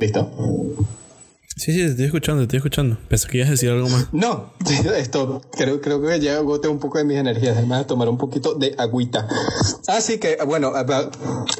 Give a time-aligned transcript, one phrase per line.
[0.00, 0.30] Então.
[1.58, 2.96] Sí, sí, te estoy escuchando, te estoy escuchando.
[3.08, 4.06] Pensé que ibas a decir algo más.
[4.12, 4.52] No,
[4.96, 7.56] esto creo, creo que ya agoté un poco de mis energías.
[7.56, 9.26] Además, tomar un poquito de agüita.
[9.88, 10.72] Así que, bueno,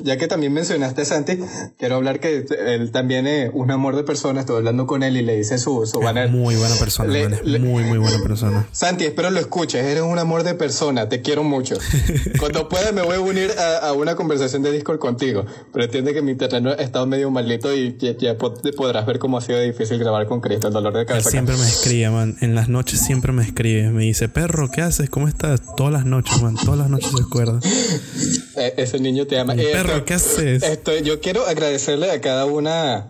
[0.04, 1.40] ya que también mencionaste a Santi,
[1.78, 4.40] quiero hablar que él también es un amor de persona.
[4.40, 6.30] Estoy hablando con él y le dice su, su banner.
[6.30, 7.12] Muy buena persona,
[7.58, 8.68] muy, muy buena persona.
[8.70, 9.84] Santi, espero lo escuches.
[9.84, 11.08] Eres un amor de persona.
[11.08, 11.76] Te quiero mucho.
[12.38, 13.50] Cuando pueda, me voy a unir
[13.82, 15.44] a, una conversación de Discord contigo.
[15.72, 19.40] Pero entiende que mi terreno ha estado medio malito y ya podrás ver cómo ha
[19.40, 21.30] sido difícil grabar con Cristo, el dolor de cabeza.
[21.30, 22.36] siempre me escribe, man.
[22.40, 23.88] En las noches siempre me escribe.
[23.90, 25.08] Me dice, perro, ¿qué haces?
[25.08, 25.62] ¿Cómo estás?
[25.76, 26.56] Todas las noches, man.
[26.62, 27.60] Todas las noches se acuerda.
[28.56, 29.54] E-, ese niño te ama.
[29.54, 30.62] perro, ¿qué haces?
[30.62, 33.08] Esto, yo quiero agradecerle a cada una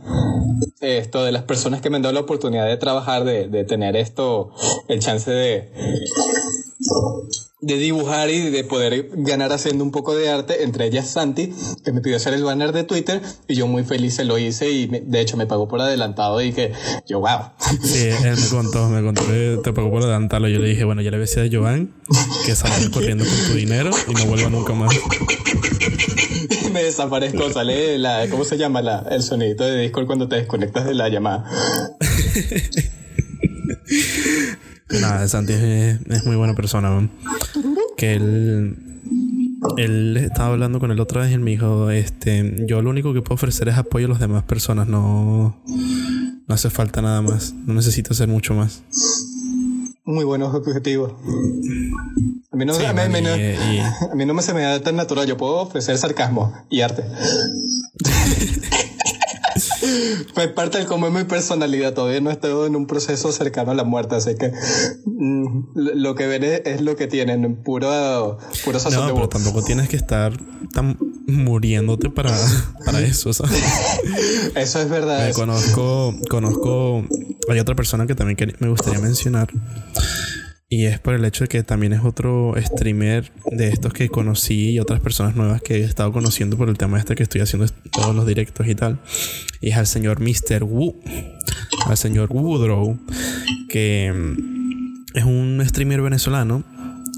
[0.80, 3.96] esto de las personas que me han dado la oportunidad de trabajar, de, de tener
[3.96, 4.52] esto,
[4.88, 5.72] el chance de
[7.60, 11.52] de dibujar y de poder ganar haciendo un poco de arte, entre ellas Santi,
[11.84, 14.70] que me pidió hacer el banner de Twitter y yo muy feliz se lo hice
[14.70, 16.72] y de hecho me pagó por adelantado y que
[17.08, 17.50] yo, wow.
[17.82, 20.48] Sí, él me contó, me contó que te pagó por adelantarlo.
[20.48, 21.92] Yo le dije, bueno, ya le decía a Joan
[22.46, 24.94] que salga corriendo con tu dinero y no vuelva nunca más.
[26.72, 28.82] me desaparezco, sale la, ¿cómo se llama?
[28.82, 31.44] La, el sonidito de Discord cuando te desconectas de la llamada.
[34.90, 37.08] Nada, Santi es, muy buena persona,
[37.98, 38.76] Que él.
[39.76, 43.12] Él estaba hablando con él otra vez y él me dijo: Este, yo lo único
[43.12, 45.60] que puedo ofrecer es apoyo a las demás personas, no.
[45.66, 47.52] No hace falta nada más.
[47.66, 48.82] No necesito hacer mucho más.
[50.04, 51.12] Muy buenos objetivos.
[52.50, 55.26] A mí no, a mí no me se me da tan natural.
[55.26, 57.04] Yo puedo ofrecer sarcasmo y arte.
[60.34, 61.94] Fue parte del cómo es mi personalidad.
[61.94, 64.52] Todavía no estoy en un proceso cercano a la muerte, así que
[65.04, 69.96] mm, lo que veré es lo que tienen, puro, puro No, pero tampoco tienes que
[69.96, 70.32] estar
[70.72, 70.96] tan
[71.26, 72.34] muriéndote para,
[72.84, 73.62] para eso, ¿sabes?
[74.54, 75.32] eso es verdad.
[75.32, 77.04] conozco, conozco,
[77.48, 79.48] hay otra persona que también me gustaría mencionar
[80.70, 84.72] y es por el hecho de que también es otro streamer de estos que conocí
[84.72, 87.66] y otras personas nuevas que he estado conociendo por el tema este que estoy haciendo
[87.90, 88.98] todos los directos y tal.
[89.62, 90.64] Y es al señor Mr.
[90.64, 91.00] Wu,
[91.86, 92.98] al señor Woodrow,
[93.70, 96.62] que mm, es un streamer venezolano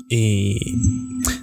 [0.08, 0.76] y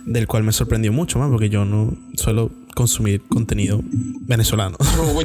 [0.06, 3.82] del cual me sorprendió mucho más porque yo no suelo consumir contenido
[4.22, 4.78] venezolano.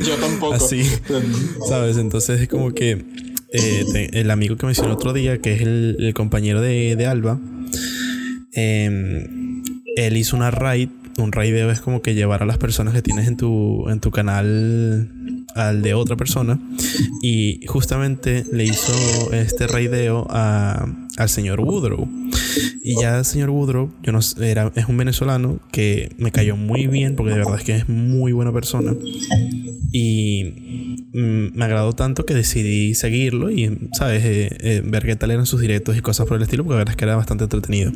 [0.05, 0.55] yo tampoco.
[0.55, 0.83] Así,
[1.69, 1.97] ¿sabes?
[1.97, 3.05] Entonces es como que
[3.53, 7.39] eh, el amigo que mencioné otro día, que es el, compañero de, Alba,
[8.53, 9.63] em,
[9.97, 10.89] él hizo una raid.
[11.19, 14.11] Un raideo es como que llevar a las personas que tienes en tu, en tu
[14.11, 15.11] canal
[15.55, 16.59] al de otra persona.
[17.23, 20.87] Y justamente le hizo este raideo a,
[21.19, 22.09] al señor Woodrow.
[22.83, 26.87] Y ya el señor Woodrow, yo no era, es un venezolano que me cayó muy
[26.87, 28.95] bien porque de verdad es que es muy buena persona.
[29.93, 34.25] Y me agradó tanto que decidí seguirlo y, ¿sabes?
[34.25, 36.79] Eh, eh, ver qué tal eran sus directos y cosas por el estilo, porque la
[36.79, 37.93] verdad es que era bastante entretenido.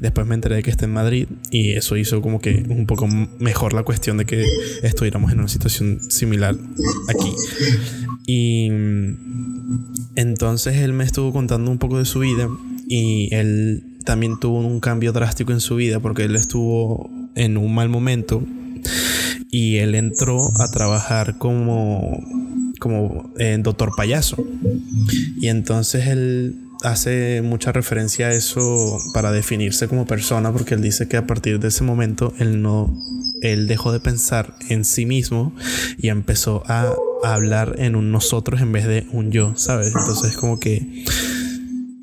[0.00, 3.06] Después me enteré de que está en Madrid y eso hizo como que un poco
[3.06, 4.44] mejor la cuestión de que
[4.82, 6.56] estuviéramos en una situación similar
[7.08, 7.32] aquí.
[8.26, 12.48] Y mm, entonces él me estuvo contando un poco de su vida
[12.88, 17.74] y él también tuvo un cambio drástico en su vida porque él estuvo en un
[17.74, 18.42] mal momento
[19.50, 22.18] y él entró a trabajar como
[22.78, 24.36] como en doctor payaso
[25.38, 31.08] y entonces él hace mucha referencia a eso para definirse como persona porque él dice
[31.08, 32.94] que a partir de ese momento él no
[33.42, 35.54] él dejó de pensar en sí mismo
[35.98, 36.94] y empezó a,
[37.24, 39.88] hablar en un nosotros en vez de un yo, ¿sabes?
[39.88, 41.04] Entonces como que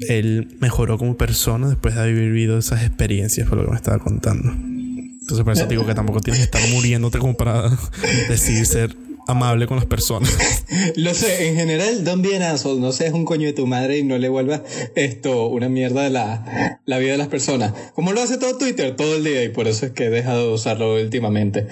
[0.10, 4.00] él mejoró como persona después de haber vivido esas experiencias, por lo que me estaba
[4.00, 4.52] contando.
[4.52, 7.70] Entonces por eso digo que tampoco tienes que estar muriéndote como para
[8.28, 8.98] decidir ser
[9.28, 10.32] amable con las personas.
[10.96, 14.18] Lo sé, en general, don bien no seas un coño de tu madre y no
[14.18, 14.62] le vuelvas
[14.96, 17.74] esto una mierda de la, la vida de las personas.
[17.96, 20.48] Como lo hace todo Twitter todo el día y por eso es que he dejado
[20.48, 21.68] de usarlo últimamente.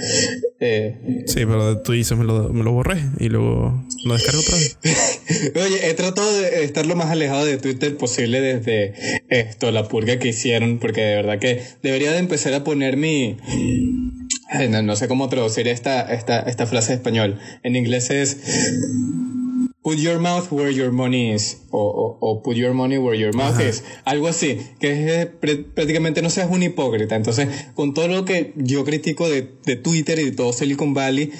[0.59, 4.55] Eh, sí, pero tú dices, me lo, me lo borré y luego lo descargo otra
[4.55, 4.77] vez.
[5.55, 8.93] Oye, he tratado de estar lo más alejado de Twitter posible desde
[9.29, 13.37] esto, la purga que hicieron, porque de verdad que debería de empezar a poner mi
[14.69, 17.39] no, sé cómo traducir esta, esta, esta frase en español.
[17.63, 18.37] En inglés es
[19.81, 21.60] Put your mouth where your money is.
[21.71, 26.49] O, put your money where your mouth is, algo así, que es prácticamente no seas
[26.49, 27.15] un hipócrita.
[27.15, 31.31] Entonces, con todo lo que yo critico de, de Twitter y de todo Silicon Valley,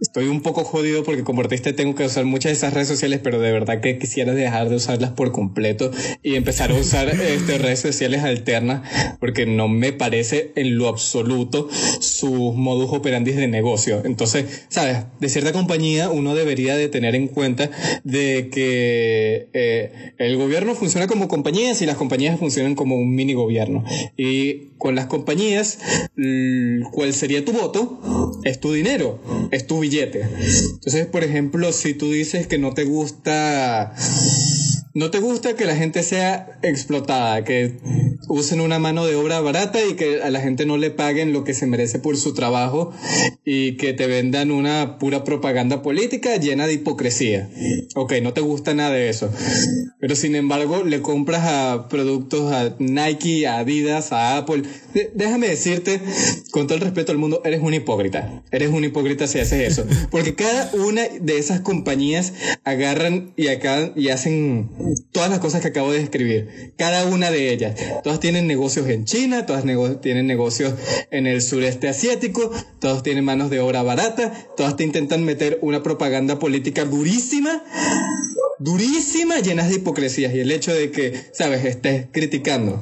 [0.00, 3.20] estoy un poco jodido porque como artista tengo que usar muchas de esas redes sociales,
[3.22, 5.90] pero de verdad que quisiera dejar de usarlas por completo
[6.22, 8.82] y empezar a usar este, redes sociales alternas
[9.20, 11.68] porque no me parece en lo absoluto
[12.00, 14.02] sus modus operandi de negocio.
[14.04, 17.70] Entonces, sabes, de cierta compañía uno debería de tener en cuenta
[18.04, 23.34] de que eh, el gobierno funciona como compañías y las compañías funcionan como un mini
[23.34, 23.84] gobierno.
[24.16, 25.78] Y con las compañías,
[26.92, 28.40] ¿cuál sería tu voto?
[28.44, 29.20] Es tu dinero,
[29.50, 30.22] es tu billete.
[30.22, 33.94] Entonces, por ejemplo, si tú dices que no te gusta
[34.92, 37.78] no te gusta que la gente sea explotada, que
[38.28, 41.44] usen una mano de obra barata y que a la gente no le paguen lo
[41.44, 42.92] que se merece por su trabajo
[43.44, 47.48] y que te vendan una pura propaganda política llena de hipocresía.
[47.94, 49.30] Ok, no te gusta nada de eso.
[50.00, 54.62] Pero sin embargo, le compras a productos a Nike, a Adidas, a Apple.
[55.14, 56.00] déjame decirte,
[56.50, 58.42] con todo el respeto al mundo, eres un hipócrita.
[58.50, 59.86] Eres un hipócrita si haces eso.
[60.10, 62.32] Porque cada una de esas compañías
[62.64, 64.70] agarran y, acá, y hacen
[65.12, 67.74] todas las cosas que acabo de describir, cada una de ellas.
[68.02, 69.64] Todas tienen negocios en China, todas
[70.00, 70.74] tienen negocios
[71.10, 75.82] en el sureste asiático, todos tienen manos de obra barata, todas te intentan meter una
[75.82, 77.62] propaganda política durísima
[78.58, 80.34] durísima, llenas de hipocresías.
[80.34, 82.80] Y el hecho de que, sabes, estés criticando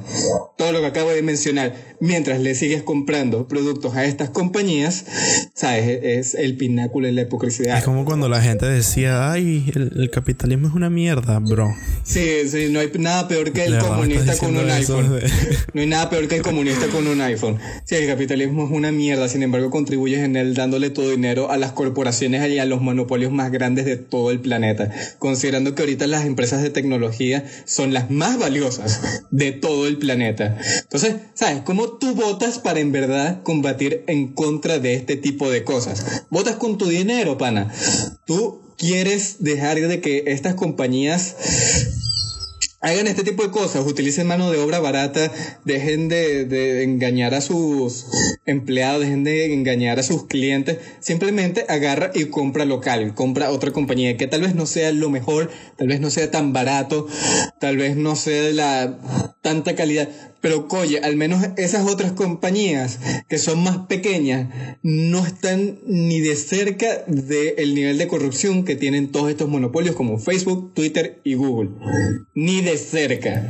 [0.57, 5.05] todo lo que acabo de mencionar mientras le sigues comprando productos a estas compañías,
[5.53, 7.77] sabes, es el pináculo de la hipocresía.
[7.77, 11.73] Es como cuando la gente decía, ay, el, capitalismo es una mierda, bro.
[12.03, 15.19] Sí, sí, no hay nada peor que el comunista con un iPhone.
[15.73, 17.59] No hay nada peor que el comunista con un iPhone.
[17.85, 21.57] Sí, el capitalismo es una mierda, sin embargo contribuyes en él dándole todo dinero a
[21.57, 24.91] las corporaciones y a los monopolios más grandes de todo el planeta,
[25.49, 29.01] considerando que ahorita las empresas de tecnología son las más valiosas
[29.31, 30.59] de todo el planeta.
[30.81, 31.63] Entonces, ¿sabes?
[31.63, 36.25] ¿Cómo tú votas para en verdad combatir en contra de este tipo de cosas?
[36.29, 37.73] Votas con tu dinero, pana.
[38.27, 41.88] Tú quieres dejar de que estas compañías
[42.81, 45.31] hagan este tipo de cosas, utilicen mano de obra barata,
[45.65, 48.05] dejen de, engañar a sus
[48.45, 54.17] empleados, dejen de engañar a sus clientes, simplemente agarra y compra local, compra otra compañía
[54.17, 57.07] que tal vez no sea lo mejor, tal vez no sea tan barato,
[57.59, 60.09] tal vez no sea de la tanta calidad,
[60.41, 64.49] pero coye, al menos esas otras compañías que son más pequeñas
[64.83, 70.19] no están ni de cerca del nivel de corrupción que tienen todos estos monopolios como
[70.19, 71.71] Facebook, Twitter y Google.
[72.35, 73.49] Ni de cerca.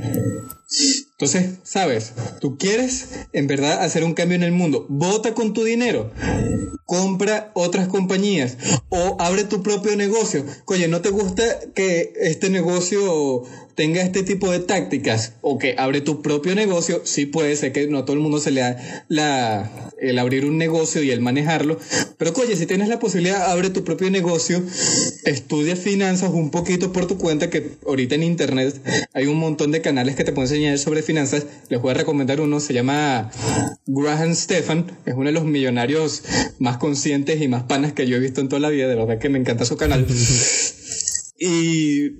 [1.21, 5.65] Entonces, sabes, tú quieres en verdad hacer un cambio en el mundo, vota con tu
[5.65, 6.11] dinero,
[6.85, 8.55] compra otras compañías.
[8.87, 10.45] O abre tu propio negocio.
[10.65, 11.43] Oye, ¿no te gusta
[11.75, 13.43] que este negocio
[13.79, 17.87] tenga este tipo de tácticas o que abre tu propio negocio, sí puede ser que
[17.87, 21.79] no todo el mundo se le da la, el abrir un negocio y el manejarlo,
[22.17, 24.61] pero oye, si tienes la posibilidad, abre tu propio negocio,
[25.23, 28.75] estudia finanzas un poquito por tu cuenta, que ahorita en internet
[29.13, 32.39] hay un montón de canales que te pueden enseñar sobre finanzas, les voy a recomendar
[32.39, 33.31] uno, se llama
[33.87, 36.21] Graham Stefan, es uno de los millonarios
[36.59, 39.17] más conscientes y más panas que yo he visto en toda la vida, de verdad
[39.17, 40.05] que me encanta su canal.
[41.39, 42.11] y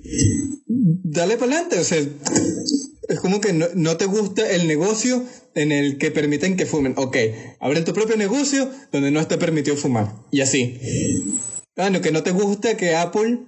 [0.65, 6.00] dale para adelante, o sea, es como que no, te gusta el negocio en el
[6.00, 6.95] que permiten que fumen.
[6.97, 7.18] Ok,
[7.59, 10.15] abre tu propio negocio donde no esté permitido fumar.
[10.31, 10.80] Y así.
[11.75, 13.45] Bueno, que no te gusta que Apple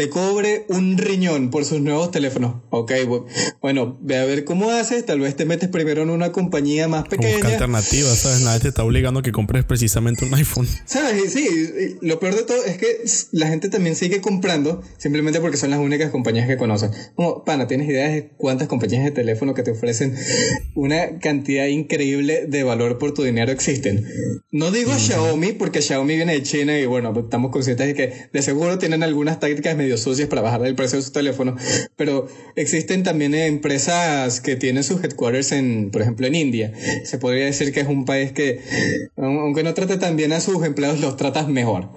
[0.00, 2.62] te cobre un riñón por sus nuevos teléfonos.
[2.70, 2.92] Ok,
[3.60, 5.04] bueno, ve a ver cómo haces.
[5.04, 7.34] Tal vez te metes primero en una compañía más pequeña.
[7.34, 8.40] Busca alternativas, ¿sabes?
[8.40, 10.66] Nadie te está obligando a que compres precisamente un iPhone.
[10.86, 11.34] ¿Sabes?
[11.34, 15.68] Sí, lo peor de todo es que la gente también sigue comprando simplemente porque son
[15.68, 16.92] las únicas compañías que conocen.
[17.14, 20.16] Como, pana, ¿tienes idea de cuántas compañías de teléfono que te ofrecen
[20.74, 24.06] una cantidad increíble de valor por tu dinero existen?
[24.50, 28.40] No digo Xiaomi porque Xiaomi viene de China y bueno, estamos conscientes de que de
[28.40, 31.56] seguro tienen algunas tácticas medio sucias para bajar el precio de su teléfono,
[31.96, 36.72] pero existen también empresas que tienen sus headquarters en, por ejemplo, en India.
[37.04, 38.60] Se podría decir que es un país que,
[39.16, 41.88] aunque no trate tan bien a sus empleados, los tratas mejor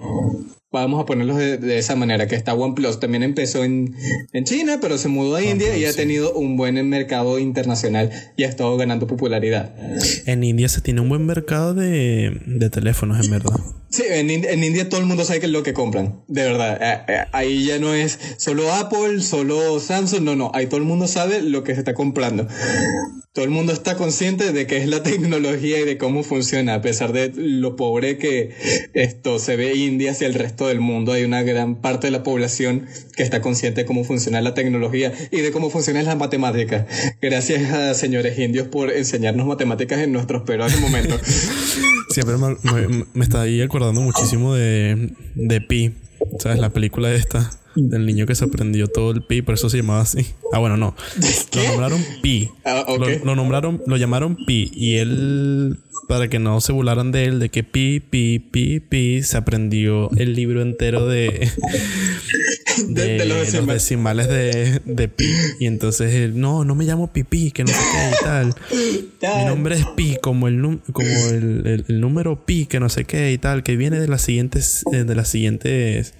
[0.80, 3.94] vamos a ponerlos de, esa manera, que está OnePlus también empezó en,
[4.44, 8.48] China, pero se mudó a India y ha tenido un buen mercado internacional y ha
[8.48, 9.74] estado ganando popularidad.
[10.26, 13.54] En India se tiene un buen mercado de, de teléfonos, en verdad.
[13.94, 16.78] Sí, en, en, India todo el mundo sabe que es lo que compran, de verdad.
[16.82, 20.86] Eh, eh, ahí ya no es solo Apple, solo Samsung, no, no, ahí todo el
[20.86, 22.48] mundo sabe lo que se está comprando.
[23.32, 26.82] Todo el mundo está consciente de qué es la tecnología y de cómo funciona, a
[26.82, 28.50] pesar de lo pobre que
[28.94, 31.12] esto se ve India hacia el resto del mundo.
[31.12, 35.12] Hay una gran parte de la población que está consciente de cómo funciona la tecnología
[35.30, 36.86] y de cómo funcionan las matemáticas.
[37.20, 41.20] Gracias a señores indios por enseñarnos matemáticas en nuestros peores momentos.
[42.14, 45.92] Siempre me, me, está ahí acordando muchísimo de, de Pi.
[46.38, 46.58] ¿Sabes?
[46.58, 50.00] La película esta del niño que se aprendió todo el pi, por eso se llamaba
[50.02, 50.26] así.
[50.52, 50.94] Ah, bueno, no.
[51.54, 52.50] Lo nombraron pi.
[52.64, 52.84] Ah,
[53.24, 54.70] lo, nombraron, lo llamaron pi.
[54.74, 55.78] Y él,
[56.08, 60.10] para que no se burlaran de él, de que pi, pi, pi, pi, se aprendió
[60.16, 61.50] el libro entero de,
[62.88, 64.28] de, los, decimales.
[64.28, 65.32] de, de, pi.
[65.60, 68.54] Y entonces él, no, no me llamo Pipi, que no sé qué y tal.
[69.38, 73.32] Mi nombre es pi, como el, como el, el, número pi, que no sé qué
[73.32, 76.14] y tal, que viene de las siguientes, eh, de las siguientes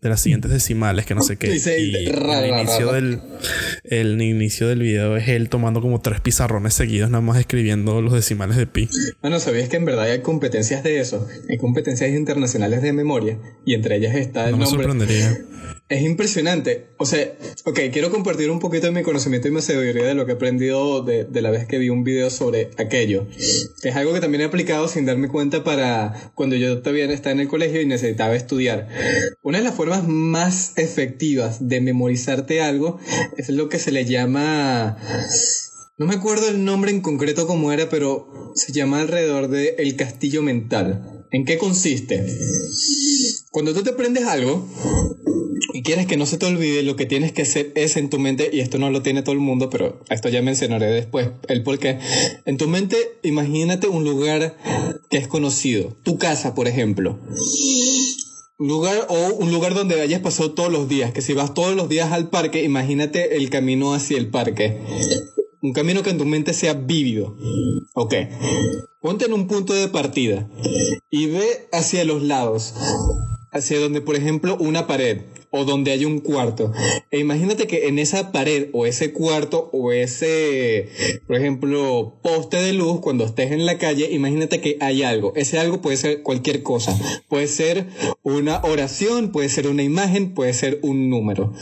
[0.00, 1.48] de las siguientes decimales, que no sé qué.
[1.48, 3.20] y el, inicio del,
[3.84, 8.12] el inicio del video es él tomando como tres pizarrones seguidos, nada más escribiendo los
[8.12, 8.88] decimales de pi.
[9.20, 11.26] Bueno, ¿sabías que en verdad hay competencias de eso?
[11.50, 15.08] Hay competencias internacionales de memoria y entre ellas está el nombre.
[15.88, 16.90] Es impresionante.
[16.98, 17.32] O sea,
[17.64, 20.34] ok, quiero compartir un poquito de mi conocimiento y mi sabiduría de lo que he
[20.34, 23.26] aprendido de, de, la vez que vi un video sobre aquello.
[23.82, 27.40] Es algo que también he aplicado sin darme cuenta para cuando yo todavía estaba en
[27.40, 28.88] el colegio y necesitaba estudiar.
[29.42, 32.98] Una de las formas más efectivas de memorizarte algo
[33.38, 34.98] es lo que se le llama...
[35.96, 39.96] No me acuerdo el nombre en concreto cómo era, pero se llama alrededor de el
[39.96, 41.26] castillo mental.
[41.30, 42.24] ¿En qué consiste?
[43.50, 44.68] Cuando tú te aprendes algo,
[45.72, 48.18] y quieres que no se te olvide, lo que tienes que hacer es en tu
[48.18, 51.62] mente, y esto no lo tiene todo el mundo, pero esto ya mencionaré después, el
[51.62, 51.98] por qué.
[52.44, 54.56] En tu mente, imagínate un lugar
[55.10, 57.18] que es conocido, tu casa, por ejemplo.
[58.58, 61.88] Lugar o un lugar donde hayas pasado todos los días, que si vas todos los
[61.88, 64.80] días al parque, imagínate el camino hacia el parque.
[65.60, 67.36] Un camino que en tu mente sea vívido.
[67.94, 68.14] Ok.
[69.00, 70.48] Ponte en un punto de partida
[71.10, 72.74] y ve hacia los lados
[73.52, 76.72] hacia donde, por ejemplo, una pared o donde hay un cuarto.
[77.10, 80.88] E imagínate que en esa pared o ese cuarto o ese,
[81.26, 85.32] por ejemplo, poste de luz, cuando estés en la calle, imagínate que hay algo.
[85.36, 86.98] Ese algo puede ser cualquier cosa.
[87.28, 87.86] Puede ser
[88.22, 91.52] una oración, puede ser una imagen, puede ser un número.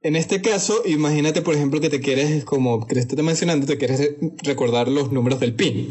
[0.00, 4.14] En este caso, imagínate, por ejemplo, que te quieres, como te está mencionando, te quieres
[4.42, 5.88] recordar los números del PIN.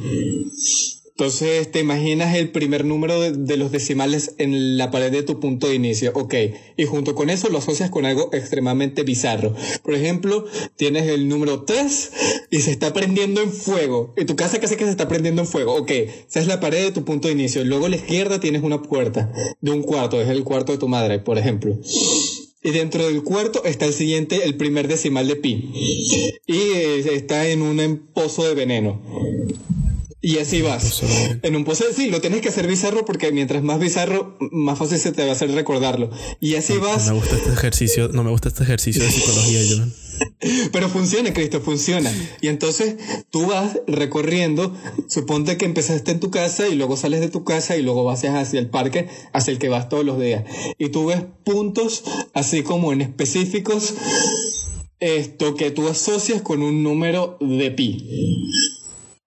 [1.19, 5.67] Entonces te imaginas el primer número de, los decimales en la pared de tu punto
[5.67, 6.35] de inicio, ok,
[6.77, 9.55] y junto con eso lo asocias con algo extremadamente bizarro.
[9.81, 10.45] Por ejemplo,
[10.75, 12.11] tienes el número 3
[12.51, 14.13] y se está prendiendo en fuego.
[14.15, 16.83] Y tu casa casi que se está prendiendo en fuego, ok, esa es la pared
[16.83, 17.65] de tu punto de inicio.
[17.65, 20.87] Luego a la izquierda tienes una puerta de un cuarto, es el cuarto de tu
[20.87, 21.79] madre, por ejemplo.
[22.61, 25.71] Y dentro del cuarto está el siguiente, el primer decimal de pi.
[26.45, 29.01] Y eh, está en un pozo de veneno.
[30.27, 31.03] Y así vas.
[31.41, 34.99] En un pozo, sí, lo tienes que hacer bizarro porque mientras más bizarro, más fácil
[34.99, 36.09] se te va a hacer recordarlo.
[36.41, 37.05] Y así vas.
[37.05, 39.93] No me gusta este ejercicio, no me gusta este ejercicio de psicología, John.
[40.73, 42.13] Pero funciona, Cristo, funciona.
[42.41, 42.97] Y entonces
[43.29, 44.75] tú vas recorriendo,
[45.07, 48.25] suponte que empezaste en tu casa y luego sales de tu casa y luego vas
[48.25, 50.43] hacia el parque, hacia el que vas todos los días.
[50.77, 52.03] Y tú ves puntos
[52.33, 53.93] así como en específicos,
[54.99, 58.03] esto que tú asocias con un número de pi.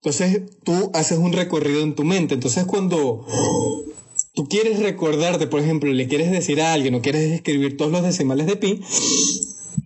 [0.02, 2.34] Entonces tú haces un recorrido en tu mente.
[2.34, 3.26] Entonces cuando
[4.34, 8.02] tú quieres recordarte, por ejemplo, le quieres decir a alguien o quieres escribir todos los
[8.02, 8.80] decimales de pi,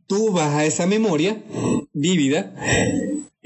[0.07, 1.43] tú vas a esa memoria
[1.93, 2.55] vívida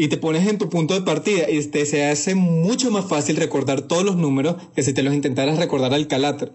[0.01, 3.37] y te pones en tu punto de partida y te se hace mucho más fácil
[3.37, 6.07] recordar todos los números que si te los intentaras recordar al,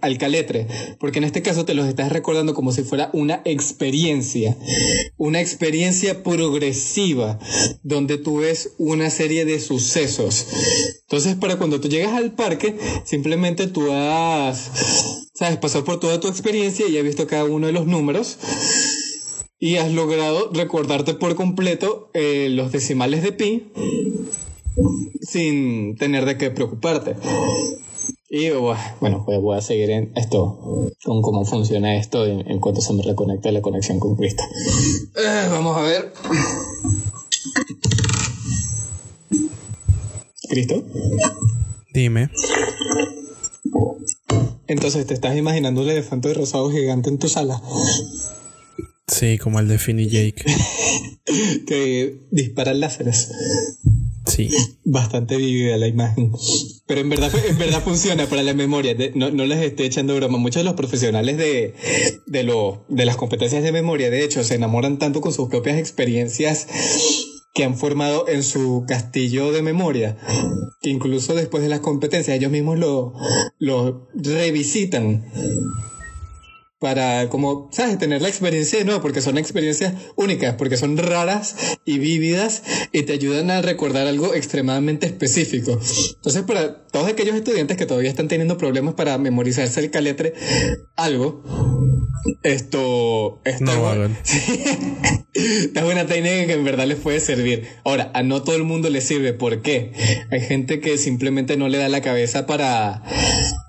[0.02, 4.58] al caletre, porque en este caso te los estás recordando como si fuera una experiencia,
[5.18, 7.38] una experiencia progresiva,
[7.84, 10.48] donde tú ves una serie de sucesos.
[11.02, 16.30] Entonces, para cuando tú llegas al parque, simplemente tú has, sabes, pasado por toda tu
[16.30, 18.38] experiencia y has visto cada uno de los números
[19.64, 23.72] y has logrado recordarte por completo eh, los decimales de pi
[25.22, 27.16] sin tener de qué preocuparte.
[28.30, 32.92] Y bueno, pues voy a seguir en esto, con cómo funciona esto en, cuanto se
[32.92, 34.44] me reconecte la conexión con Cristo.
[35.16, 36.12] Eh, vamos a ver.
[40.50, 40.84] ¿Cristo?
[41.94, 42.30] Dime.
[44.68, 47.62] Entonces, ¿te estás imaginando un elefante de rosado gigante en tu sala?
[49.08, 50.44] Sí, como el de Finny Jake.
[51.68, 53.32] que dispara láseres.
[54.26, 54.50] Sí.
[54.86, 56.32] Bastante vivida la imagen.
[56.88, 58.96] Pero en verdad, en verdad funciona para la memoria.
[59.16, 60.38] no, no, les estoy echando broma.
[60.38, 61.74] Muchos de los profesionales de,
[62.26, 65.78] de, lo, de las competencias de memoria, de hecho, se enamoran tanto con sus propias
[65.78, 66.68] experiencias
[67.54, 70.18] que han formado en su castillo de memoria,
[70.82, 73.14] que incluso después de las competencias ellos mismos lo,
[73.60, 75.24] lo revisitan
[76.84, 77.98] para como, ¿sabes?
[77.98, 82.62] Tener la experiencia de nuevo, porque son experiencias únicas, porque son raras y vívidas
[82.92, 85.80] y te ayudan a recordar algo extremadamente específico.
[86.16, 90.34] Entonces, para todos aquellos estudiantes que todavía están teniendo problemas para memorizarse el caletre,
[90.98, 91.42] algo,
[92.44, 93.80] esto, esto no es
[95.84, 97.66] buena técnica que en verdad les puede servir.
[97.86, 99.32] Ahora, a no todo el mundo le sirve.
[99.32, 99.94] ¿Por qué?
[100.32, 103.04] Hay gente que simplemente no le da la cabeza para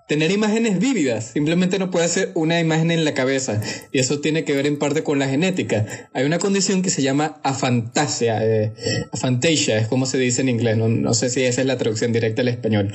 [0.09, 1.31] tener imágenes vívidas.
[1.33, 3.61] Simplemente no puede hacer una imagen en la cabeza.
[3.93, 6.09] Y eso tiene que ver en parte con la genética.
[6.13, 8.45] Hay una condición que se llama afantasia.
[8.45, 8.73] Eh,
[9.13, 10.77] afantasia es como se dice en inglés.
[10.77, 12.93] No, no sé si esa es la traducción directa al español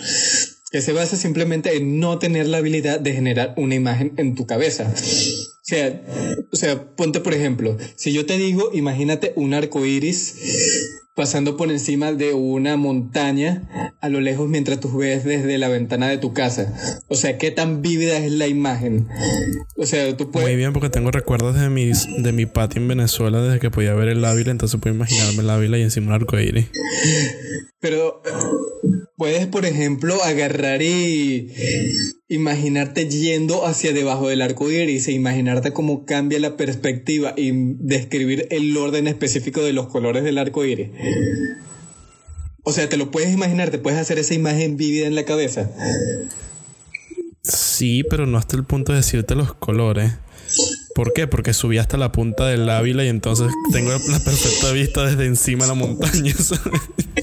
[0.72, 4.46] que se basa simplemente en no tener la habilidad de generar una imagen en tu
[4.46, 4.92] cabeza.
[4.94, 6.02] O sea,
[6.52, 10.36] o sea, ponte por ejemplo, si yo te digo, imagínate un arco iris
[11.20, 13.68] pasando por encima de una montaña
[14.00, 16.74] a lo lejos mientras tú ves desde la ventana de tu casa.
[17.10, 19.06] O sea, qué tan vívida es la imagen.
[19.76, 20.48] O sea, tú puedes...
[20.48, 23.94] Muy bien, porque tengo recuerdos de, mis, de mi patio en Venezuela desde que podía
[23.96, 26.38] ver el Ávila, entonces puedo imaginarme el Ávila y encima un arco.
[27.80, 28.22] Pero
[29.16, 31.52] puedes, por ejemplo, agarrar y
[32.28, 38.48] imaginarte yendo hacia debajo del arco iris e imaginarte cómo cambia la perspectiva y describir
[38.52, 40.90] el orden específico de los colores del arco iris.
[42.64, 45.72] O sea, te lo puedes imaginar, te puedes hacer esa imagen vívida en la cabeza.
[47.42, 50.14] Sí, pero no hasta el punto de decirte los colores.
[50.96, 51.28] ¿Por qué?
[51.28, 55.66] Porque subí hasta la punta del Ávila y entonces tengo la perfecta vista desde encima
[55.66, 56.34] de la montaña.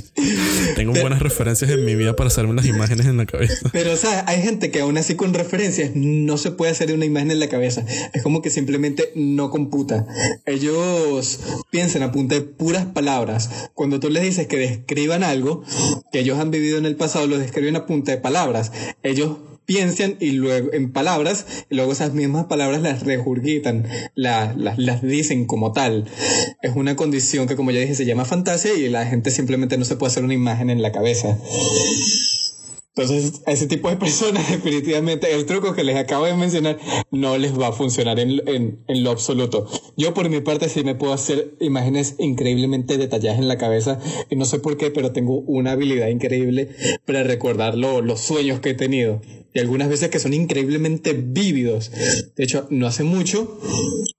[0.75, 3.68] tengo buenas referencias en mi vida para hacerme las imágenes en la cabeza.
[3.73, 7.04] Pero, o sea, hay gente que aún así con referencias no se puede hacer una
[7.04, 7.85] imagen en la cabeza.
[8.12, 10.06] Es como que simplemente no computa.
[10.47, 11.40] Ellos
[11.71, 13.71] piensan a punta de puras palabras.
[13.75, 15.62] Cuando tú les dices que describan algo
[16.12, 18.73] que ellos han vivido en el pasado, lo describen a punta de palabras.
[19.02, 25.02] Ellos piensan y luego en palabras, y luego esas mismas palabras las regurgitan, las, las
[25.02, 26.06] dicen como tal.
[26.62, 29.85] Es una condición que, como ya dije, se llama fantasía y la gente simplemente no
[29.85, 31.37] se puede hacer una imagen en la cabeza.
[32.97, 36.79] Entonces, a ese tipo de personas, definitivamente, el truco que les acabo de mencionar
[37.11, 39.69] no les va a funcionar en, en, en, lo absoluto.
[39.99, 44.00] Yo, por mi parte, sí me puedo hacer imágenes increíblemente detalladas en la cabeza
[44.31, 46.71] y no sé por qué, pero tengo una habilidad increíble
[47.05, 49.21] para recordar los sueños que he tenido.
[49.53, 51.91] Y algunas veces que son increíblemente vívidos.
[52.35, 53.59] De hecho, no hace mucho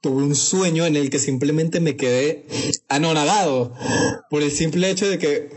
[0.01, 2.45] tuve un sueño en el que simplemente me quedé
[2.87, 3.73] anonadado
[4.29, 5.49] por el simple hecho de que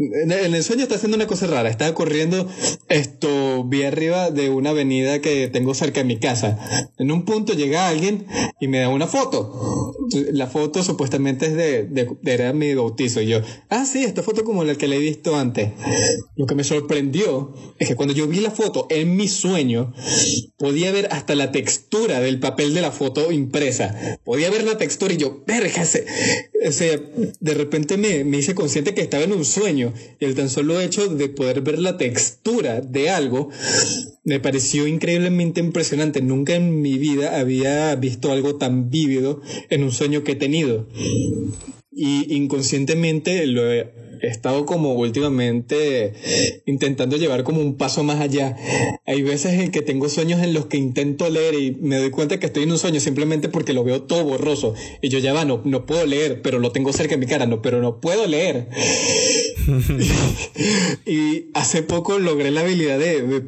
[0.00, 1.68] en el sueño está haciendo una cosa rara.
[1.68, 2.48] Estaba corriendo
[2.88, 6.58] esto, vi arriba de una avenida que tengo cerca de mi casa.
[6.98, 8.26] En un punto llega alguien
[8.60, 9.94] y me da una foto.
[10.32, 13.20] La foto supuestamente es de, de, era mi bautizo.
[13.20, 15.72] Y yo, ah, sí, esta foto como la que le he visto antes.
[16.36, 19.92] Lo que me sorprendió es que cuando yo vi la foto en mi sueño,
[20.56, 24.18] podía ver hasta la textura del papel de la foto impresa.
[24.24, 27.00] Podía ver la textura y yo, verga, o sea,
[27.40, 29.89] de repente me, me hice consciente que estaba en un sueño
[30.20, 33.50] el tan solo hecho de poder ver la textura de algo
[34.24, 36.20] me pareció increíblemente impresionante.
[36.22, 40.88] Nunca en mi vida había visto algo tan vívido en un sueño que he tenido.
[41.92, 46.12] Y inconscientemente lo he he estado como últimamente
[46.66, 48.56] intentando llevar como un paso más allá.
[49.06, 52.38] Hay veces en que tengo sueños en los que intento leer y me doy cuenta
[52.38, 54.74] que estoy en un sueño simplemente porque lo veo todo borroso.
[55.00, 57.46] Y yo ya va, no, no puedo leer, pero lo tengo cerca de mi cara,
[57.46, 58.68] no, pero no puedo leer.
[61.06, 63.44] y hace poco logré la habilidad de,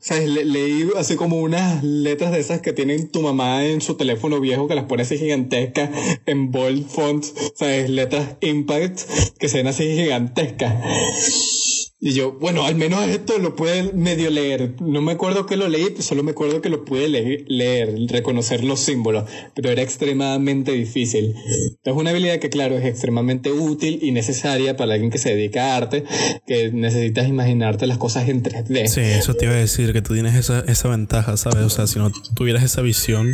[0.00, 0.28] ¿sabes?
[0.28, 4.68] leí así como unas letras de esas que tienen tu mamá en su teléfono viejo
[4.68, 5.90] que las pone así gigantescas
[6.26, 7.90] en bold font, ¿sabes?
[7.90, 9.00] Letras impact
[9.38, 11.63] que se ven así gigantescas gigantesca.
[12.06, 14.74] Y yo, bueno, al menos esto lo pude medio leer.
[14.78, 18.80] No me acuerdo que lo leí, solo me acuerdo que lo pude leer, reconocer los
[18.80, 21.34] símbolos, pero era extremadamente difícil.
[21.82, 25.72] Es una habilidad que, claro, es extremadamente útil y necesaria para alguien que se dedica
[25.72, 26.04] a arte,
[26.46, 28.86] que necesitas imaginarte las cosas en 3D.
[28.86, 31.64] Sí, eso te iba a decir, que tú tienes esa, esa ventaja, ¿sabes?
[31.64, 33.32] O sea, si no tuvieras esa visión,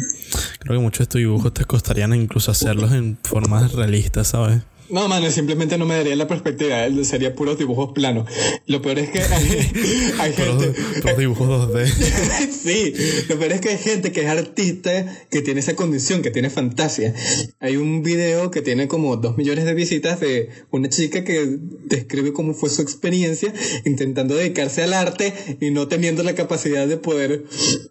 [0.60, 4.60] creo que muchos de tus dibujos te costarían incluso hacerlos en formas realistas, ¿sabes?
[4.90, 8.28] No, mano, simplemente no me daría la perspectiva, sería puros dibujos planos.
[8.66, 9.72] Lo peor es que hay,
[10.18, 10.72] hay gente...
[11.00, 12.50] Puros dibujos 2D.
[12.50, 12.94] sí,
[13.28, 16.50] lo peor es que hay gente que es artista, que tiene esa condición, que tiene
[16.50, 17.14] fantasía.
[17.60, 22.32] Hay un video que tiene como dos millones de visitas de una chica que describe
[22.32, 23.52] cómo fue su experiencia
[23.84, 27.44] intentando dedicarse al arte y no teniendo la capacidad de poder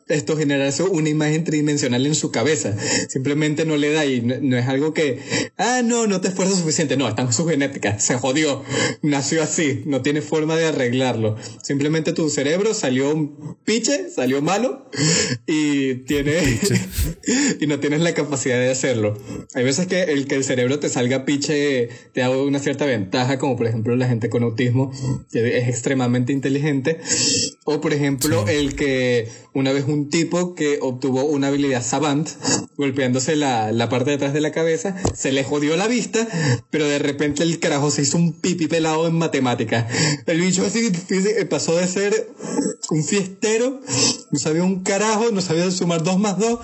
[0.08, 2.76] esto generarse una imagen tridimensional en su cabeza.
[3.08, 5.20] Simplemente no le da y no, no es algo que,
[5.58, 8.64] ah, no, no te esfuerzas suficiente no, está en su genética, se jodió,
[9.02, 11.36] nació así, no tiene forma de arreglarlo.
[11.62, 14.90] Simplemente tu cerebro salió un piche, salió malo
[15.46, 16.38] y tiene
[17.60, 19.18] y no tienes la capacidad de hacerlo.
[19.54, 23.38] Hay veces que el que el cerebro te salga piche te da una cierta ventaja,
[23.38, 24.92] como por ejemplo la gente con autismo
[25.32, 27.00] que es extremadamente inteligente,
[27.66, 32.30] o por ejemplo el que una vez un tipo que obtuvo una habilidad savant
[32.80, 36.26] golpeándose la, la parte de atrás de la cabeza, se le jodió la vista,
[36.70, 39.86] pero de repente el carajo se hizo un pipi pelado en matemáticas.
[40.26, 40.90] El bicho así
[41.50, 42.30] pasó de ser
[42.90, 43.82] un fiestero,
[44.32, 46.60] no sabía un carajo, no sabía sumar dos más dos,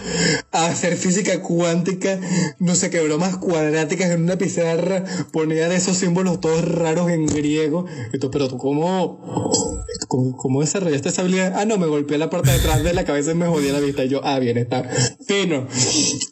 [0.53, 2.17] a hacer física cuántica,
[2.59, 7.87] no sé qué bromas cuadráticas en una pizarra, ponían esos símbolos todos raros en griego.
[8.13, 11.53] Esto, pero tú cómo, cómo, cómo desarrollaste esa habilidad?
[11.55, 13.79] Ah, no, me golpeé la parte de atrás de la cabeza y me jodí la
[13.79, 14.03] vista.
[14.05, 14.89] Y yo, ah, bien, está
[15.27, 15.67] fino.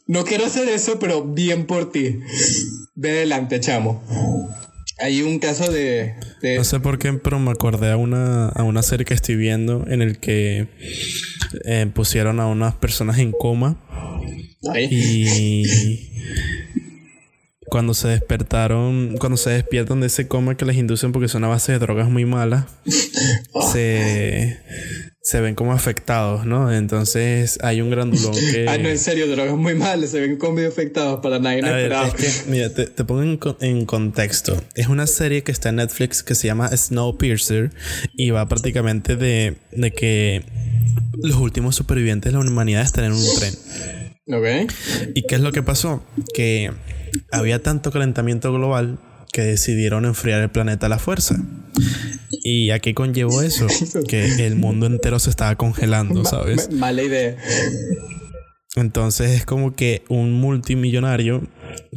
[0.08, 2.20] No quiero hacer eso, pero bien por ti.
[2.96, 4.02] Ve adelante, chamo.
[5.00, 8.64] Hay un caso de, de, No sé por qué, pero me acordé a una, a
[8.64, 10.68] una serie que estoy viendo en el que
[11.66, 13.78] eh, pusieron a unas personas en coma.
[14.72, 14.88] Ay.
[14.90, 16.12] Y
[17.70, 21.48] cuando se despertaron, cuando se despiertan de ese coma que les inducen porque son a
[21.48, 22.66] base de drogas muy malas,
[23.72, 24.60] se,
[25.22, 26.72] se ven como afectados, ¿no?
[26.72, 28.68] Entonces hay un grandulón que...
[28.74, 31.72] Ah, no, en serio, drogas muy malas, se ven como medio afectados para nadie ver,
[31.72, 32.14] inesperado.
[32.18, 34.62] es que, mira, te, te pongo en contexto.
[34.76, 37.72] Es una serie que está en Netflix que se llama Snowpiercer
[38.16, 40.44] y va prácticamente de, de que
[41.22, 43.54] los últimos supervivientes de la humanidad están en un tren.
[44.28, 44.72] ¿Ok?
[45.16, 46.04] ¿Y qué es lo que pasó?
[46.34, 46.72] Que
[47.32, 49.00] había tanto calentamiento global
[49.32, 51.38] que decidieron enfriar el planeta a la fuerza.
[52.44, 53.68] ¿Y a qué conllevó eso?
[54.08, 56.70] Que el mundo entero se estaba congelando, ¿sabes?
[56.72, 57.36] Ma- mala idea.
[58.76, 61.48] Entonces es como que un multimillonario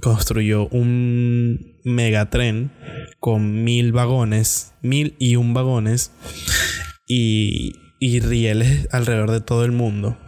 [0.02, 2.70] construyó un megatren
[3.18, 6.10] con mil vagones, mil y un vagones
[7.06, 10.18] y, y rieles alrededor de todo el mundo.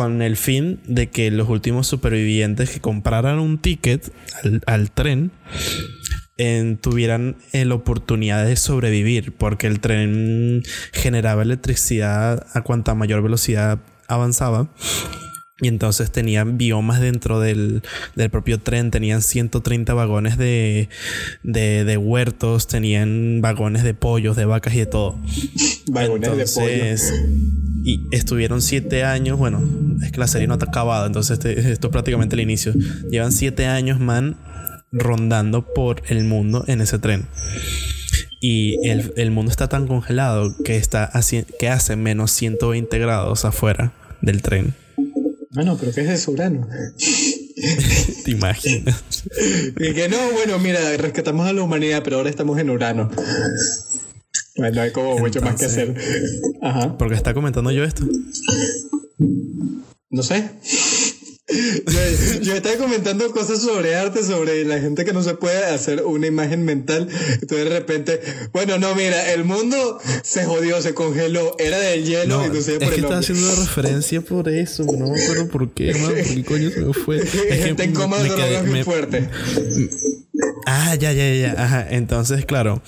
[0.00, 4.10] Con el fin de que los últimos supervivientes que compraran un ticket
[4.42, 5.30] al, al tren
[6.38, 13.22] en- tuvieran eh, la oportunidad de sobrevivir, porque el tren generaba electricidad a cuanta mayor
[13.22, 14.68] velocidad avanzaba.
[15.62, 17.82] Y entonces tenían biomas dentro del,
[18.16, 20.88] del propio tren, tenían 130 vagones de,
[21.42, 25.18] de, de huertos, tenían vagones de pollos, de vacas y de todo.
[25.88, 26.84] Vagones de pollo.
[27.82, 29.62] Y estuvieron siete años, bueno,
[30.02, 32.72] es que la serie no está acabada, entonces este- esto es prácticamente el inicio.
[33.10, 34.36] Llevan siete años, man,
[34.92, 37.26] rondando por el mundo en ese tren.
[38.40, 43.44] Y el, el mundo está tan congelado que, está haci- que hace menos 120 grados
[43.44, 44.74] afuera del tren.
[45.52, 46.66] Bueno, pero ¿qué es eso, Urano?
[48.24, 49.02] ¿Te imaginas?
[49.78, 53.10] Y que no, bueno, mira, rescatamos a la humanidad, pero ahora estamos en Urano.
[54.60, 55.94] Bueno, hay como mucho más que hacer.
[56.60, 56.96] Ajá.
[56.98, 58.04] ¿Por qué está comentando yo esto?
[60.10, 60.50] No sé.
[61.48, 66.04] Yo, yo estaba comentando cosas sobre arte, sobre la gente que no se puede hacer
[66.04, 67.08] una imagen mental.
[67.40, 68.20] Entonces de repente,
[68.52, 72.82] bueno, no, mira, el mundo se jodió, se congeló, era del hielo, No, inclusive es
[72.84, 74.84] por que el estaba haciendo una referencia por eso.
[74.84, 76.02] No me acuerdo por qué, man.
[76.12, 77.16] ¿Por qué coño se me fue?
[77.22, 79.28] Es que Gente en coma me quedé- drogas muy me- fuerte.
[80.72, 81.64] Ah, ya, ya, ya, ya.
[81.64, 81.86] Ajá.
[81.90, 82.80] Entonces, claro,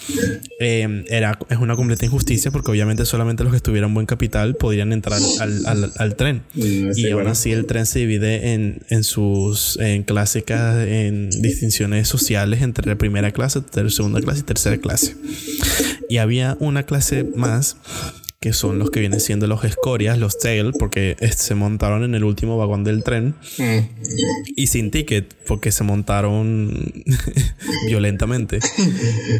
[0.60, 4.92] eh, era, es una completa injusticia porque obviamente solamente los que estuvieran buen capital podrían
[4.92, 6.42] entrar al, al- al tren.
[6.54, 7.30] Sí, y aún bueno.
[7.30, 13.32] así el tren se divide en, en sus en clásicas, en distinciones sociales entre primera
[13.32, 15.16] clase, ter- segunda clase y tercera clase.
[16.08, 17.76] Y había una clase más
[18.42, 22.24] que son los que vienen siendo los escorias, los tail, porque se montaron en el
[22.24, 23.78] último vagón del tren Mm.
[24.56, 26.92] y sin ticket porque se montaron
[27.86, 28.58] violentamente.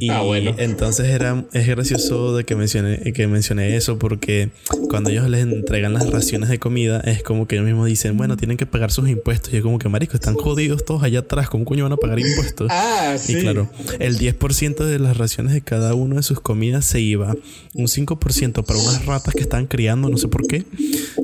[0.00, 0.54] Y Ah, bueno.
[0.58, 4.50] entonces era es gracioso de que mencioné que mencioné eso porque
[4.88, 8.36] cuando ellos les entregan las raciones de comida es como que ellos mismos dicen, bueno,
[8.36, 9.52] tienen que pagar sus impuestos.
[9.52, 12.18] Y yo como que, marico, están jodidos todos allá atrás, ¿cómo coño van a pagar
[12.20, 12.68] impuestos?
[12.70, 13.32] Ah, sí.
[13.36, 17.34] Y claro, el 10% de las raciones de cada uno de sus comidas se iba.
[17.74, 20.64] Un 5% para unas ratas que están criando, no sé por qué.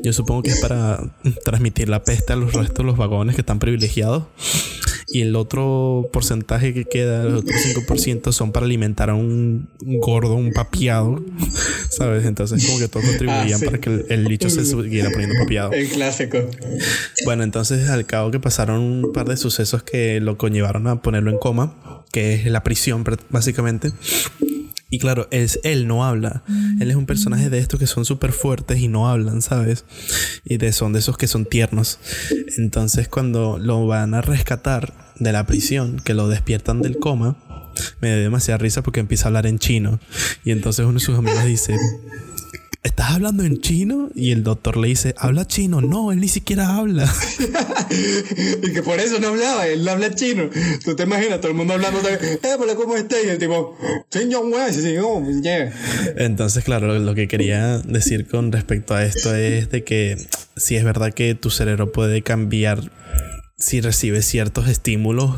[0.02, 1.00] Yo supongo que es para
[1.44, 4.24] transmitir la peste a los restos de los vagones que están privilegiados.
[5.10, 10.34] y el otro porcentaje que queda, el otro 5%, son para alimentar a un gordo,
[10.34, 11.22] un papiado,
[11.90, 12.26] ¿sabes?
[12.26, 13.64] Entonces como que todos contribuían Ah, sí.
[13.64, 15.72] para que el, el bicho se siguiera poniendo papiado.
[15.72, 16.38] El clásico.
[17.24, 21.30] Bueno, entonces al cabo que pasaron un par de sucesos que lo conllevaron a ponerlo
[21.30, 23.92] en coma, que es la prisión pr- básicamente.
[24.90, 26.42] Y claro, es, él no habla.
[26.80, 29.84] Él es un personaje de estos que son súper fuertes y no hablan, ¿sabes?
[30.44, 31.98] Y de, son de esos que son tiernos.
[32.56, 37.36] Entonces cuando lo van a rescatar de la prisión, que lo despiertan del coma,
[38.00, 40.00] me dio demasiada risa porque empieza a hablar en chino.
[40.44, 41.76] Y entonces uno de sus amigos dice,
[42.82, 44.08] ¿estás hablando en chino?
[44.14, 45.80] Y el doctor le dice, ¿habla chino?
[45.80, 47.04] No, él ni siquiera habla.
[48.62, 50.50] y que por eso no hablaba, él no habla chino.
[50.84, 53.18] Tú te imaginas, todo el mundo hablando, eh, hola, ¿cómo estás?
[53.24, 53.76] Y el tipo,
[54.10, 55.72] "Señor, güey, sí, sí, oh, yeah".
[56.16, 60.16] Entonces, claro, lo, lo que quería decir con respecto a esto es de que
[60.56, 62.90] si es verdad que tu cerebro puede cambiar
[63.56, 65.34] si recibes ciertos estímulos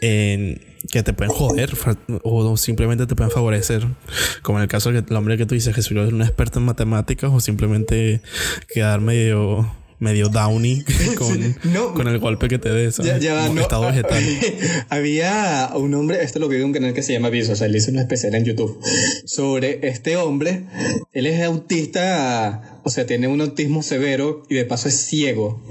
[0.00, 1.72] en- que te pueden joder
[2.22, 3.86] o simplemente te pueden favorecer.
[4.42, 7.30] Como en el caso del hombre que tú dices que es un experto en matemáticas
[7.32, 8.20] o simplemente
[8.68, 10.84] quedar medio medio downy
[11.18, 11.94] con, no.
[11.94, 12.98] con el golpe que te des.
[12.98, 14.22] Ya, ya Como no, estado vegetal.
[14.88, 17.66] Había un hombre, esto lo vi en un canal que se llama Viso, o sea,
[17.66, 18.80] él hizo una especial en YouTube
[19.24, 20.64] sobre este hombre.
[21.12, 25.62] Él es autista, o sea, tiene un autismo severo y de paso es ciego.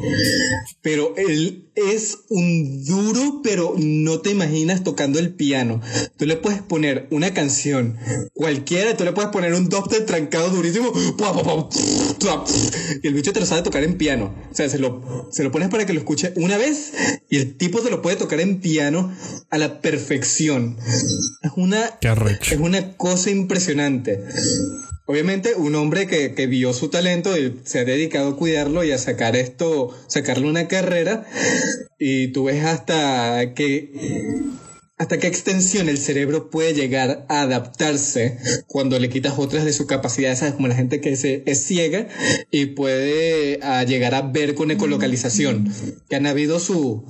[0.84, 5.82] Pero él es un duro, pero no te imaginas tocando el piano.
[6.16, 7.98] Tú le puedes poner una canción
[8.36, 10.94] cualquiera, tú le puedes poner un dubstep trancado durísimo,
[13.02, 14.36] y el bicho te lo sabe tocar en piano.
[14.52, 16.94] O sea, se lo, se lo pones para que lo escuche una vez
[17.32, 19.12] y el tipo se lo puede tocar en piano
[19.50, 20.78] a la perfección.
[21.42, 21.98] Es una,
[22.52, 24.24] es una cosa impresionante.
[25.08, 28.92] Obviamente, un hombre que, que vio su talento y se ha dedicado a cuidarlo y
[28.92, 31.26] a sacar esto, sacarle una carrera,
[31.98, 33.92] y tú ves hasta que
[34.98, 39.86] hasta qué extensión el cerebro puede llegar a adaptarse cuando le quitas otras de sus
[39.86, 40.56] capacidades, ¿sabes?
[40.56, 42.08] como la gente que se, es ciega
[42.50, 45.72] y puede ah, llegar a ver con ecolocalización,
[46.10, 47.06] que han habido su,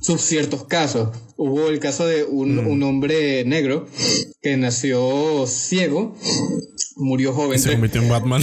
[0.00, 1.10] sus ciertos casos.
[1.38, 3.86] Hubo el caso de un, un hombre negro
[4.40, 6.16] que nació ciego,
[6.96, 7.58] murió joven.
[7.58, 8.42] Se convirtió en Batman.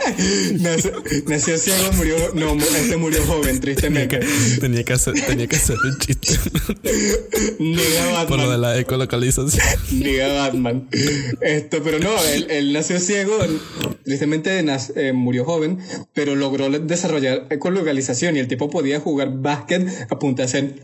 [0.58, 4.18] nació, nació ciego, murió, no, este murió joven, tenía, tristemente.
[4.20, 4.26] que,
[4.60, 6.38] tenía, que hacer, tenía que hacer el chiste.
[7.60, 8.60] Niga Por lo de Batman.
[8.60, 9.62] la ecolocalización.
[9.92, 10.88] Niga Batman.
[11.40, 13.38] Esto, pero no, él, él nació ciego,
[14.04, 14.64] tristemente
[14.96, 15.78] eh, murió joven,
[16.12, 20.80] pero logró desarrollar ecolocalización y el tipo podía jugar básquet a punta de hacer.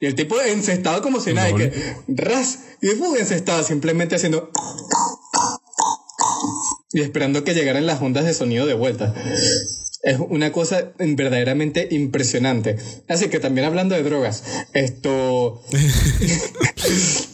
[0.00, 4.50] Y el tipo encestado como si nada, y que ras, y fue encestado simplemente haciendo.
[6.92, 9.14] Y esperando que llegaran las ondas de sonido de vuelta.
[10.02, 12.78] Es una cosa verdaderamente impresionante.
[13.08, 15.62] Así que también hablando de drogas, esto...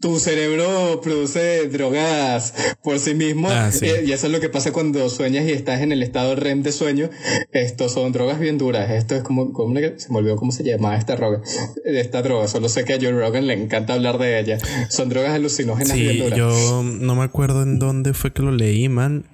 [0.00, 3.86] tu cerebro produce drogas por sí mismo Ah, sí.
[4.06, 6.70] y, eso es lo que pasa cuando sueñas y estás en el estado REM de
[6.70, 7.10] sueño.
[7.52, 8.90] Esto son drogas bien duras.
[8.90, 11.42] Esto es como, como una- se me olvidó cómo se llamaba esta droga.
[11.84, 14.58] Esta droga, solo sé que a Joe Rogan le encanta hablar de ella.
[14.88, 16.38] Son drogas alucinógenas bien Sí, duras.
[16.38, 19.24] yo no me acuerdo en dónde fue que lo leí, man.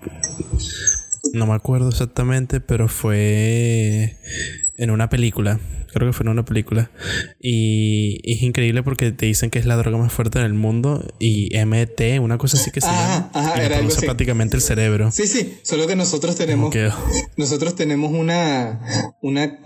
[1.34, 4.16] No me acuerdo exactamente, pero fue
[4.76, 5.60] en una película.
[5.92, 6.90] Creo que fue en una película.
[7.40, 11.06] Y es increíble porque te dicen que es la droga más fuerte del mundo.
[11.20, 13.30] Y MT, una cosa así que se Ajá, llama.
[13.32, 14.04] ajá, y era algo así.
[14.04, 15.12] prácticamente el cerebro.
[15.12, 16.74] Sí, sí, solo que nosotros tenemos,
[17.36, 18.80] nosotros tenemos una,
[19.20, 19.58] una,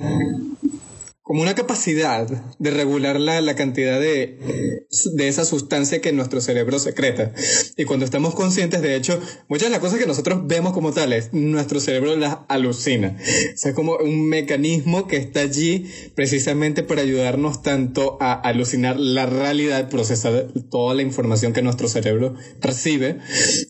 [1.29, 2.27] como una capacidad
[2.59, 7.35] de regular la, la cantidad de, de esa sustancia que nuestro cerebro secreta.
[7.77, 11.29] Y cuando estamos conscientes, de hecho, muchas de las cosas que nosotros vemos como tales,
[11.33, 13.19] nuestro cerebro las alucina.
[13.19, 18.99] O sea, es como un mecanismo que está allí precisamente para ayudarnos tanto a alucinar
[18.99, 23.19] la realidad, procesar toda la información que nuestro cerebro recibe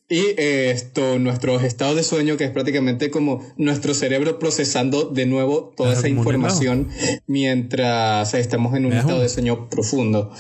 [0.09, 5.27] y eh, esto, nuestros estados de sueño, que es prácticamente como nuestro cerebro procesando de
[5.27, 6.88] nuevo toda esa información
[7.27, 10.33] mientras estamos en un estado de sueño profundo.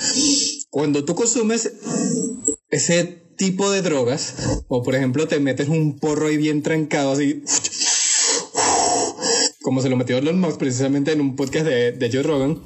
[0.70, 1.72] Cuando tú consumes
[2.70, 3.04] ese
[3.36, 7.42] tipo de drogas, o por ejemplo te metes un porro ahí bien trancado así,
[9.62, 12.62] como se lo metió Elon Musk precisamente en un podcast de, de Joe Rogan,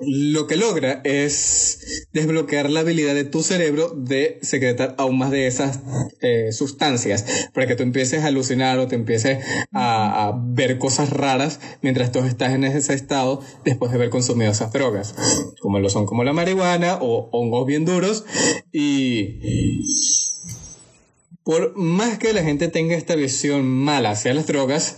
[0.00, 1.73] lo que logra es
[2.14, 5.80] desbloquear la habilidad de tu cerebro de secretar aún más de esas
[6.22, 11.10] eh, sustancias para que tú empieces a alucinar o te empieces a, a ver cosas
[11.10, 15.14] raras mientras tú estás en ese estado después de haber consumido esas drogas,
[15.60, 18.24] como lo son como la marihuana o hongos bien duros.
[18.72, 19.40] Y
[21.42, 24.96] por más que la gente tenga esta visión mala hacia las drogas,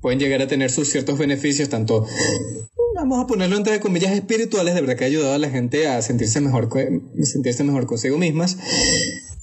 [0.00, 2.06] pueden llegar a tener sus ciertos beneficios, tanto
[3.08, 6.02] vamos a ponerlo entre comillas espirituales, de verdad que ha ayudado a la gente a
[6.02, 6.68] sentirse mejor,
[7.22, 8.58] sentirse mejor consigo mismas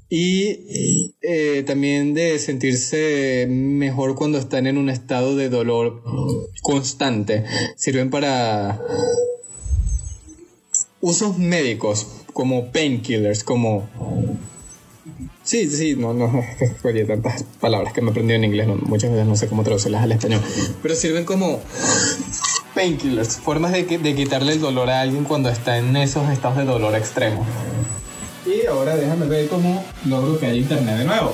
[0.09, 6.03] y eh, también de sentirse mejor cuando están en un estado de dolor
[6.61, 7.45] constante.
[7.77, 8.81] Sirven para
[11.01, 13.87] usos médicos como painkillers, como...
[15.43, 16.31] Sí, sí, no, no,
[16.83, 20.11] oye, tantas palabras que me aprendí en inglés, muchas veces no sé cómo traducirlas al
[20.13, 20.41] español,
[20.81, 21.59] pero sirven como
[22.73, 26.65] painkillers, formas de, de quitarle el dolor a alguien cuando está en esos estados de
[26.65, 27.45] dolor extremo.
[28.45, 31.33] Y ahora déjame ver cómo logro que haya internet de nuevo.